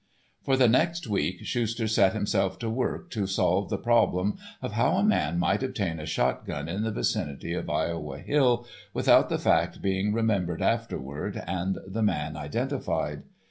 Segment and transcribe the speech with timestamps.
[0.43, 4.95] For the next week Schuster set himself to work to solve the problem of how
[4.97, 9.79] a man might obtain a shotgun in the vicinity of Iowa Hill without the fact
[9.79, 13.21] being remembered afterward and the man identified.